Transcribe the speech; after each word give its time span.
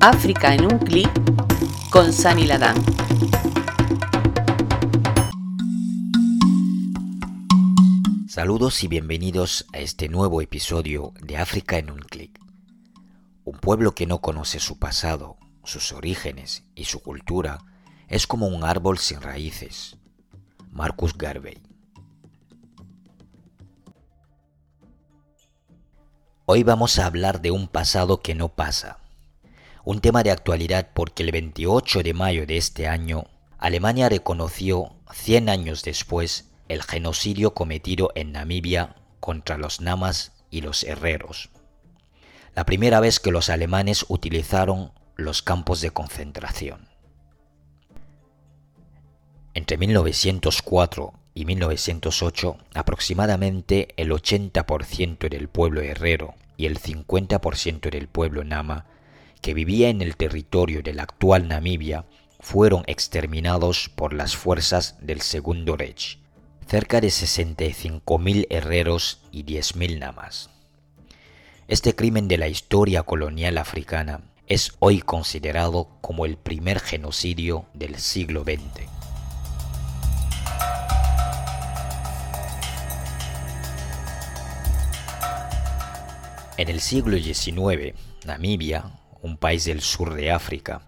África 0.00 0.54
en 0.54 0.64
un 0.64 0.78
clic 0.78 1.10
con 1.90 2.12
Sani 2.12 2.46
Ladán. 2.46 2.76
Saludos 8.28 8.84
y 8.84 8.88
bienvenidos 8.88 9.66
a 9.72 9.78
este 9.78 10.08
nuevo 10.08 10.42
episodio 10.42 11.12
de 11.22 11.36
África 11.38 11.78
en 11.78 11.90
un 11.90 11.98
clic. 11.98 12.38
Un 13.44 13.58
pueblo 13.58 13.94
que 13.94 14.06
no 14.06 14.20
conoce 14.20 14.60
su 14.60 14.78
pasado, 14.78 15.38
sus 15.64 15.92
orígenes 15.92 16.64
y 16.74 16.84
su 16.84 17.02
cultura 17.02 17.58
es 18.08 18.26
como 18.26 18.46
un 18.46 18.62
árbol 18.62 18.98
sin 18.98 19.20
raíces. 19.20 19.96
Marcus 20.70 21.16
Garvey. 21.16 21.62
Hoy 26.48 26.62
vamos 26.62 27.00
a 27.00 27.06
hablar 27.06 27.40
de 27.40 27.50
un 27.50 27.66
pasado 27.66 28.22
que 28.22 28.36
no 28.36 28.50
pasa. 28.50 28.98
Un 29.84 30.00
tema 30.00 30.22
de 30.22 30.30
actualidad 30.30 30.90
porque 30.94 31.24
el 31.24 31.32
28 31.32 32.04
de 32.04 32.14
mayo 32.14 32.46
de 32.46 32.56
este 32.56 32.86
año, 32.86 33.24
Alemania 33.58 34.08
reconoció, 34.08 34.92
100 35.12 35.48
años 35.48 35.82
después, 35.82 36.52
el 36.68 36.84
genocidio 36.84 37.52
cometido 37.52 38.12
en 38.14 38.30
Namibia 38.30 38.94
contra 39.18 39.58
los 39.58 39.80
namas 39.80 40.34
y 40.48 40.60
los 40.60 40.84
herreros. 40.84 41.50
La 42.54 42.64
primera 42.64 43.00
vez 43.00 43.18
que 43.18 43.32
los 43.32 43.50
alemanes 43.50 44.06
utilizaron 44.08 44.92
los 45.16 45.42
campos 45.42 45.80
de 45.80 45.90
concentración. 45.90 46.86
Entre 49.52 49.78
1904 49.78 51.12
y 51.34 51.44
1908, 51.44 52.56
aproximadamente 52.72 53.88
el 53.98 54.10
80% 54.10 55.28
del 55.28 55.48
pueblo 55.48 55.82
herrero 55.82 56.34
y 56.56 56.66
el 56.66 56.78
50% 56.78 57.90
del 57.90 58.08
pueblo 58.08 58.44
nama 58.44 58.86
que 59.40 59.54
vivía 59.54 59.88
en 59.88 60.02
el 60.02 60.16
territorio 60.16 60.82
de 60.82 60.94
la 60.94 61.04
actual 61.04 61.48
Namibia 61.48 62.04
fueron 62.40 62.82
exterminados 62.86 63.88
por 63.88 64.12
las 64.12 64.36
fuerzas 64.36 64.96
del 65.00 65.20
Segundo 65.20 65.76
Reich, 65.76 66.18
cerca 66.66 67.00
de 67.00 67.08
65.000 67.08 68.46
herreros 68.50 69.20
y 69.30 69.44
10.000 69.44 69.98
namas. 69.98 70.50
Este 71.68 71.94
crimen 71.94 72.28
de 72.28 72.38
la 72.38 72.48
historia 72.48 73.02
colonial 73.02 73.58
africana 73.58 74.20
es 74.46 74.72
hoy 74.78 75.00
considerado 75.00 75.88
como 76.00 76.24
el 76.24 76.36
primer 76.36 76.80
genocidio 76.80 77.66
del 77.74 77.96
siglo 77.96 78.44
XX. 78.44 78.95
En 86.58 86.70
el 86.70 86.80
siglo 86.80 87.18
XIX, 87.18 87.94
Namibia, 88.24 88.98
un 89.20 89.36
país 89.36 89.66
del 89.66 89.82
sur 89.82 90.14
de 90.14 90.30
África, 90.30 90.80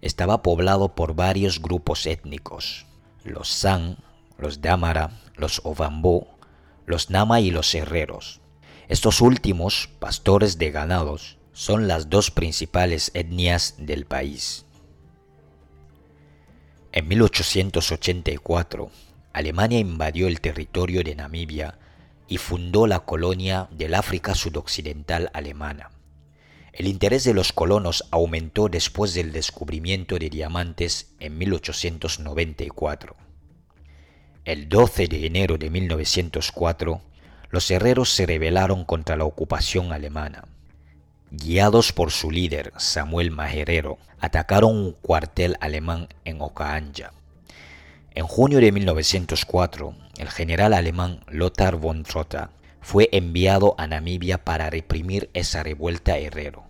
estaba 0.00 0.42
poblado 0.42 0.96
por 0.96 1.14
varios 1.14 1.62
grupos 1.62 2.06
étnicos, 2.06 2.86
los 3.22 3.48
San, 3.48 3.98
los 4.38 4.60
Damara, 4.60 5.20
los 5.36 5.60
Ovambo, 5.64 6.36
los 6.84 7.10
Nama 7.10 7.40
y 7.40 7.52
los 7.52 7.72
Herreros. 7.76 8.40
Estos 8.88 9.20
últimos, 9.20 9.88
pastores 10.00 10.58
de 10.58 10.72
ganados, 10.72 11.38
son 11.52 11.86
las 11.86 12.10
dos 12.10 12.32
principales 12.32 13.12
etnias 13.14 13.76
del 13.78 14.06
país. 14.06 14.66
En 16.90 17.06
1884, 17.06 18.90
Alemania 19.32 19.78
invadió 19.78 20.26
el 20.26 20.40
territorio 20.40 21.04
de 21.04 21.14
Namibia 21.14 21.78
y 22.28 22.38
fundó 22.38 22.86
la 22.86 23.00
colonia 23.00 23.68
del 23.70 23.94
África 23.94 24.34
Sudoccidental 24.34 25.30
alemana. 25.32 25.90
El 26.72 26.88
interés 26.88 27.22
de 27.24 27.34
los 27.34 27.52
colonos 27.52 28.04
aumentó 28.10 28.68
después 28.68 29.14
del 29.14 29.32
descubrimiento 29.32 30.18
de 30.18 30.28
diamantes 30.28 31.14
en 31.20 31.38
1894. 31.38 33.14
El 34.44 34.68
12 34.68 35.06
de 35.06 35.26
enero 35.26 35.56
de 35.56 35.70
1904, 35.70 37.00
los 37.50 37.70
herreros 37.70 38.10
se 38.10 38.26
rebelaron 38.26 38.84
contra 38.84 39.16
la 39.16 39.24
ocupación 39.24 39.92
alemana. 39.92 40.44
Guiados 41.30 41.92
por 41.92 42.10
su 42.10 42.30
líder, 42.30 42.72
Samuel 42.76 43.30
Majerero, 43.30 43.98
atacaron 44.18 44.76
un 44.76 44.92
cuartel 44.92 45.56
alemán 45.60 46.08
en 46.24 46.40
Okaanja. 46.40 47.12
En 48.16 48.28
junio 48.28 48.60
de 48.60 48.70
1904, 48.70 49.92
el 50.18 50.30
general 50.30 50.72
alemán 50.72 51.24
Lothar 51.26 51.74
von 51.74 52.04
Trotha 52.04 52.50
fue 52.80 53.08
enviado 53.10 53.74
a 53.76 53.88
Namibia 53.88 54.44
para 54.44 54.70
reprimir 54.70 55.30
esa 55.34 55.64
revuelta 55.64 56.16
herrero. 56.16 56.62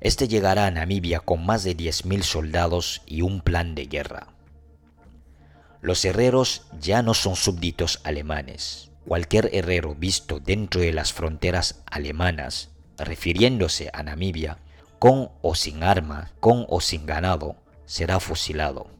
Este 0.00 0.28
llegará 0.28 0.66
a 0.66 0.70
Namibia 0.70 1.20
con 1.20 1.44
más 1.44 1.62
de 1.62 1.76
10.000 1.76 2.22
soldados 2.22 3.02
y 3.04 3.20
un 3.20 3.42
plan 3.42 3.74
de 3.74 3.84
guerra. 3.84 4.28
Los 5.82 6.02
herreros 6.06 6.66
ya 6.80 7.02
no 7.02 7.12
son 7.12 7.36
súbditos 7.36 8.00
alemanes. 8.04 8.90
Cualquier 9.06 9.50
herrero 9.52 9.94
visto 9.94 10.40
dentro 10.40 10.80
de 10.80 10.94
las 10.94 11.12
fronteras 11.12 11.82
alemanas, 11.84 12.70
refiriéndose 12.96 13.90
a 13.92 14.02
Namibia, 14.02 14.56
con 14.98 15.32
o 15.42 15.54
sin 15.54 15.82
arma, 15.82 16.32
con 16.40 16.64
o 16.70 16.80
sin 16.80 17.04
ganado, 17.04 17.56
será 17.84 18.20
fusilado. 18.20 18.96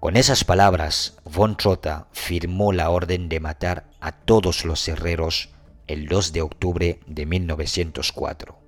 Con 0.00 0.16
esas 0.16 0.44
palabras, 0.44 1.18
von 1.26 1.58
Trotha 1.58 2.06
firmó 2.12 2.72
la 2.72 2.88
orden 2.88 3.28
de 3.28 3.38
matar 3.38 3.84
a 4.00 4.12
todos 4.12 4.64
los 4.64 4.88
herreros 4.88 5.50
el 5.88 6.08
2 6.08 6.32
de 6.32 6.40
octubre 6.40 7.00
de 7.06 7.26
1904. 7.26 8.58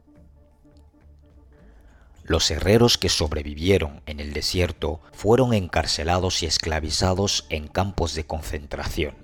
Los 2.22 2.50
herreros 2.50 2.98
que 2.98 3.08
sobrevivieron 3.08 4.02
en 4.04 4.20
el 4.20 4.34
desierto 4.34 5.00
fueron 5.14 5.54
encarcelados 5.54 6.42
y 6.42 6.46
esclavizados 6.46 7.46
en 7.48 7.66
campos 7.66 8.14
de 8.14 8.26
concentración. 8.26 9.14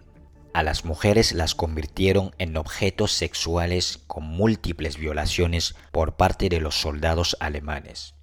A 0.54 0.62
las 0.62 0.86
mujeres 0.86 1.32
las 1.32 1.54
convirtieron 1.54 2.34
en 2.38 2.56
objetos 2.56 3.12
sexuales 3.12 4.00
con 4.06 4.24
múltiples 4.24 4.96
violaciones 4.96 5.74
por 5.92 6.16
parte 6.16 6.48
de 6.48 6.60
los 6.60 6.80
soldados 6.80 7.36
alemanes. 7.38 8.14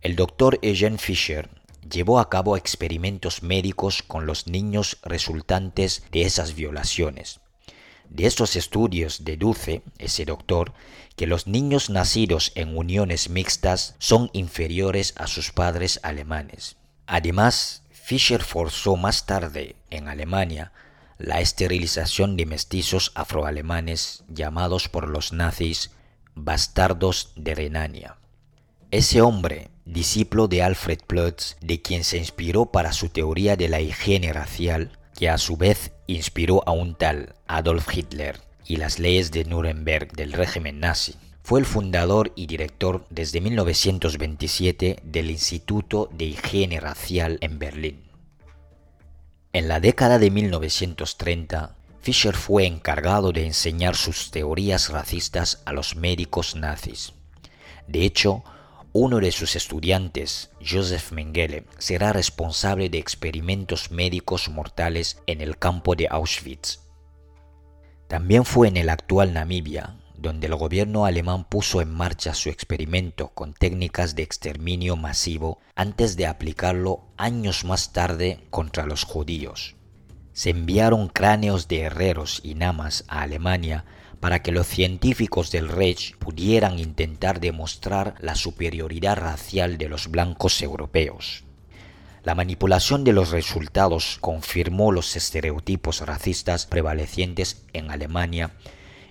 El 0.00 0.14
doctor 0.14 0.60
Eugene 0.62 0.98
Fischer 0.98 1.57
llevó 1.90 2.18
a 2.18 2.28
cabo 2.28 2.56
experimentos 2.56 3.42
médicos 3.42 4.02
con 4.02 4.26
los 4.26 4.46
niños 4.46 4.98
resultantes 5.02 6.02
de 6.12 6.22
esas 6.22 6.54
violaciones. 6.54 7.40
De 8.08 8.26
estos 8.26 8.56
estudios 8.56 9.24
deduce 9.24 9.82
ese 9.98 10.24
doctor 10.24 10.72
que 11.16 11.26
los 11.26 11.46
niños 11.46 11.90
nacidos 11.90 12.52
en 12.54 12.76
uniones 12.76 13.28
mixtas 13.28 13.96
son 13.98 14.30
inferiores 14.32 15.14
a 15.16 15.26
sus 15.26 15.50
padres 15.52 16.00
alemanes. 16.02 16.76
Además, 17.06 17.82
Fischer 17.90 18.42
forzó 18.42 18.96
más 18.96 19.26
tarde 19.26 19.76
en 19.90 20.08
Alemania 20.08 20.72
la 21.18 21.40
esterilización 21.40 22.36
de 22.36 22.46
mestizos 22.46 23.12
afroalemanes 23.14 24.24
llamados 24.28 24.88
por 24.88 25.08
los 25.08 25.32
nazis 25.32 25.90
bastardos 26.34 27.32
de 27.34 27.54
Renania. 27.54 28.16
Ese 28.90 29.20
hombre 29.20 29.70
discípulo 29.88 30.48
de 30.48 30.62
Alfred 30.62 30.98
Plötz, 31.06 31.56
de 31.62 31.80
quien 31.80 32.04
se 32.04 32.18
inspiró 32.18 32.66
para 32.66 32.92
su 32.92 33.08
teoría 33.08 33.56
de 33.56 33.68
la 33.68 33.80
higiene 33.80 34.32
racial, 34.32 34.98
que 35.16 35.30
a 35.30 35.38
su 35.38 35.56
vez 35.56 35.92
inspiró 36.06 36.62
a 36.66 36.72
un 36.72 36.94
tal 36.94 37.34
Adolf 37.46 37.88
Hitler 37.92 38.40
y 38.66 38.76
las 38.76 38.98
leyes 38.98 39.30
de 39.30 39.44
Nuremberg 39.44 40.12
del 40.12 40.34
régimen 40.34 40.78
nazi. 40.78 41.14
Fue 41.42 41.58
el 41.58 41.66
fundador 41.66 42.32
y 42.36 42.46
director 42.46 43.06
desde 43.08 43.40
1927 43.40 45.00
del 45.02 45.30
Instituto 45.30 46.10
de 46.12 46.26
Higiene 46.26 46.78
Racial 46.78 47.38
en 47.40 47.58
Berlín. 47.58 48.02
En 49.54 49.66
la 49.66 49.80
década 49.80 50.18
de 50.18 50.30
1930, 50.30 51.74
Fischer 52.02 52.34
fue 52.34 52.66
encargado 52.66 53.32
de 53.32 53.46
enseñar 53.46 53.96
sus 53.96 54.30
teorías 54.30 54.90
racistas 54.90 55.62
a 55.64 55.72
los 55.72 55.96
médicos 55.96 56.54
nazis. 56.54 57.14
De 57.86 58.04
hecho, 58.04 58.44
uno 58.92 59.20
de 59.20 59.32
sus 59.32 59.54
estudiantes, 59.54 60.50
Joseph 60.66 61.12
Mengele, 61.12 61.64
será 61.78 62.12
responsable 62.12 62.88
de 62.88 62.98
experimentos 62.98 63.90
médicos 63.90 64.48
mortales 64.48 65.22
en 65.26 65.40
el 65.40 65.58
campo 65.58 65.94
de 65.94 66.08
Auschwitz. 66.10 66.80
También 68.08 68.44
fue 68.44 68.68
en 68.68 68.78
el 68.78 68.88
actual 68.88 69.34
Namibia, 69.34 69.98
donde 70.16 70.46
el 70.48 70.56
gobierno 70.56 71.04
alemán 71.04 71.44
puso 71.44 71.80
en 71.80 71.92
marcha 71.92 72.34
su 72.34 72.48
experimento 72.48 73.28
con 73.28 73.54
técnicas 73.54 74.16
de 74.16 74.24
exterminio 74.24 74.96
masivo 74.96 75.60
antes 75.76 76.16
de 76.16 76.26
aplicarlo 76.26 77.02
años 77.16 77.64
más 77.64 77.92
tarde 77.92 78.40
contra 78.50 78.86
los 78.86 79.04
judíos. 79.04 79.76
Se 80.32 80.50
enviaron 80.50 81.08
cráneos 81.08 81.68
de 81.68 81.80
herreros 81.82 82.40
y 82.42 82.54
namas 82.54 83.04
a 83.08 83.22
Alemania 83.22 83.84
para 84.20 84.42
que 84.42 84.52
los 84.52 84.66
científicos 84.66 85.50
del 85.50 85.68
Reich 85.68 86.16
pudieran 86.16 86.78
intentar 86.78 87.40
demostrar 87.40 88.14
la 88.20 88.34
superioridad 88.34 89.16
racial 89.16 89.78
de 89.78 89.88
los 89.88 90.08
blancos 90.08 90.60
europeos. 90.62 91.44
La 92.24 92.34
manipulación 92.34 93.04
de 93.04 93.12
los 93.12 93.30
resultados 93.30 94.18
confirmó 94.20 94.92
los 94.92 95.16
estereotipos 95.16 96.00
racistas 96.00 96.66
prevalecientes 96.66 97.62
en 97.72 97.90
Alemania 97.90 98.52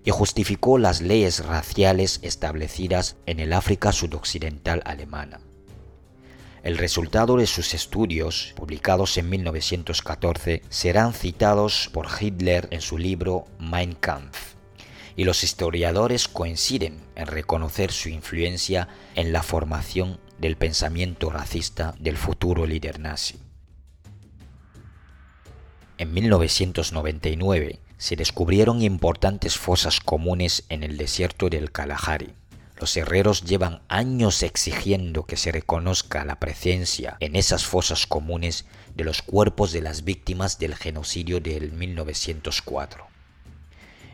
y 0.04 0.12
justificó 0.12 0.78
las 0.78 1.02
leyes 1.02 1.46
raciales 1.46 2.20
establecidas 2.22 3.16
en 3.26 3.40
el 3.40 3.54
África 3.54 3.92
sudoccidental 3.92 4.82
alemana. 4.86 5.40
El 6.64 6.78
resultado 6.78 7.38
de 7.38 7.48
sus 7.48 7.74
estudios, 7.74 8.54
publicados 8.56 9.18
en 9.18 9.30
1914, 9.30 10.64
serán 10.70 11.14
citados 11.14 11.90
por 11.94 12.08
Hitler 12.20 12.68
en 12.72 12.82
su 12.82 12.98
libro 12.98 13.46
Mein 13.58 13.94
Kampf, 13.94 14.57
y 15.18 15.26
los 15.26 15.44
historiadores 15.44 16.28
coinciden 16.30 17.02
en 17.16 17.26
reconocer 17.26 17.92
su 17.92 18.08
influencia 18.08 18.88
en 19.16 19.34
la 19.34 19.44
formación 19.44 20.20
del 20.38 20.56
pensamiento 20.56 21.32
racista 21.32 21.96
del 22.00 22.16
futuro 22.16 22.68
líder 22.68 23.00
nazi. 23.00 23.40
En 25.98 26.14
1999 26.14 27.80
se 27.98 28.16
descubrieron 28.16 28.84
importantes 28.84 29.58
fosas 29.58 30.00
comunes 30.00 30.64
en 30.70 30.84
el 30.84 30.98
desierto 30.98 31.50
del 31.50 31.72
Kalahari. 31.72 32.36
Los 32.80 32.96
herreros 32.96 33.44
llevan 33.44 33.82
años 33.88 34.44
exigiendo 34.44 35.26
que 35.26 35.36
se 35.36 35.52
reconozca 35.52 36.24
la 36.26 36.40
presencia 36.40 37.18
en 37.20 37.36
esas 37.36 37.66
fosas 37.66 38.06
comunes 38.06 38.66
de 38.96 39.04
los 39.04 39.24
cuerpos 39.24 39.72
de 39.72 39.82
las 39.82 40.04
víctimas 40.04 40.60
del 40.60 40.76
genocidio 40.76 41.40
del 41.40 41.72
1904. 41.72 43.17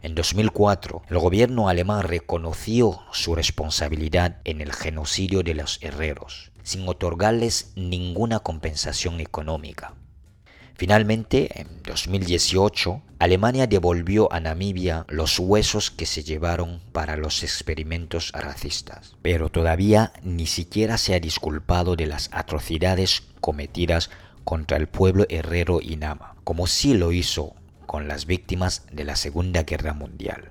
En 0.03 0.15
2004, 0.15 1.03
el 1.09 1.17
gobierno 1.17 1.69
alemán 1.69 2.03
reconoció 2.03 2.99
su 3.13 3.35
responsabilidad 3.35 4.41
en 4.43 4.59
el 4.59 4.73
genocidio 4.73 5.43
de 5.43 5.53
los 5.53 5.79
herreros, 5.81 6.51
sin 6.61 6.85
otorgarles 6.89 7.71
ninguna 7.77 8.39
compensación 8.39 9.21
económica. 9.21 9.93
Finalmente, 10.75 11.61
en 11.61 11.81
2018, 11.83 13.01
Alemania 13.17 13.65
devolvió 13.65 14.27
a 14.33 14.41
Namibia 14.41 15.05
los 15.07 15.39
huesos 15.39 15.89
que 15.89 16.05
se 16.05 16.21
llevaron 16.21 16.81
para 16.91 17.15
los 17.15 17.41
experimentos 17.41 18.33
racistas, 18.33 19.15
pero 19.21 19.47
todavía 19.47 20.11
ni 20.21 20.47
siquiera 20.47 20.97
se 20.97 21.15
ha 21.15 21.21
disculpado 21.21 21.95
de 21.95 22.07
las 22.07 22.29
atrocidades 22.33 23.23
cometidas 23.39 24.09
contra 24.43 24.75
el 24.75 24.87
pueblo 24.87 25.25
herrero 25.29 25.79
Inama, 25.81 26.35
como 26.43 26.67
sí 26.67 26.93
lo 26.93 27.13
hizo 27.13 27.55
con 27.93 28.07
las 28.07 28.25
víctimas 28.25 28.87
de 28.91 29.03
la 29.03 29.15
Segunda 29.15 29.61
Guerra 29.61 29.93
Mundial. 29.93 30.49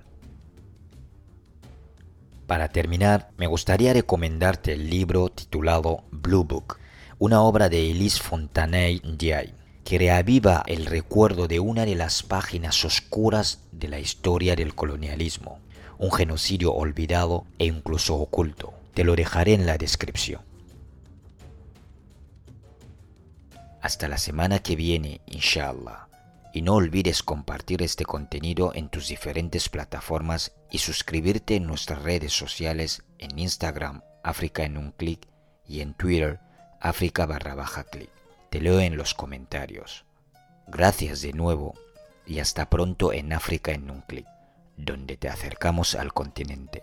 Para 2.46 2.68
terminar, 2.68 3.32
me 3.36 3.48
gustaría 3.48 3.92
recomendarte 3.92 4.74
el 4.74 4.88
libro 4.88 5.28
titulado 5.28 6.04
Blue 6.12 6.44
Book, 6.44 6.76
una 7.18 7.42
obra 7.42 7.68
de 7.68 7.90
Elise 7.90 8.22
Fontanay 8.22 9.02
Ndiaye 9.04 9.54
que 9.82 9.98
reaviva 9.98 10.62
el 10.68 10.86
recuerdo 10.86 11.48
de 11.48 11.58
una 11.58 11.84
de 11.84 11.96
las 11.96 12.22
páginas 12.22 12.84
oscuras 12.84 13.58
de 13.72 13.88
la 13.88 13.98
historia 13.98 14.54
del 14.54 14.76
colonialismo, 14.76 15.58
un 15.98 16.12
genocidio 16.12 16.72
olvidado 16.72 17.44
e 17.58 17.66
incluso 17.66 18.14
oculto. 18.14 18.72
Te 18.94 19.02
lo 19.02 19.16
dejaré 19.16 19.54
en 19.54 19.66
la 19.66 19.78
descripción. 19.78 20.42
Hasta 23.80 24.06
la 24.06 24.18
semana 24.18 24.60
que 24.60 24.76
viene, 24.76 25.22
inshallah. 25.26 26.11
Y 26.52 26.62
no 26.62 26.74
olvides 26.74 27.22
compartir 27.22 27.82
este 27.82 28.04
contenido 28.04 28.72
en 28.74 28.88
tus 28.88 29.08
diferentes 29.08 29.68
plataformas 29.68 30.52
y 30.70 30.78
suscribirte 30.78 31.56
en 31.56 31.66
nuestras 31.66 32.02
redes 32.02 32.32
sociales 32.32 33.02
en 33.18 33.38
Instagram, 33.38 34.02
África 34.22 34.64
en 34.64 34.76
un 34.76 34.92
clic, 34.92 35.26
y 35.66 35.80
en 35.80 35.94
Twitter, 35.94 36.40
África 36.80 37.26
barra 37.26 37.54
baja 37.54 37.84
clic. 37.84 38.10
Te 38.50 38.60
leo 38.60 38.80
en 38.80 38.96
los 38.96 39.14
comentarios. 39.14 40.04
Gracias 40.66 41.22
de 41.22 41.32
nuevo 41.32 41.74
y 42.26 42.40
hasta 42.40 42.68
pronto 42.68 43.12
en 43.12 43.32
África 43.32 43.72
en 43.72 43.90
un 43.90 44.02
clic, 44.02 44.26
donde 44.76 45.16
te 45.16 45.28
acercamos 45.28 45.94
al 45.94 46.12
continente. 46.12 46.82